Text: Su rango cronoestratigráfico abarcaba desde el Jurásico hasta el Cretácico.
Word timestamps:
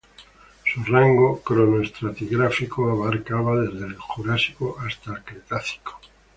Su 0.65 0.83
rango 0.83 1.41
cronoestratigráfico 1.43 2.89
abarcaba 2.89 3.55
desde 3.59 3.85
el 3.85 3.97
Jurásico 3.99 4.77
hasta 4.79 5.11
el 5.13 5.23
Cretácico. 5.23 6.01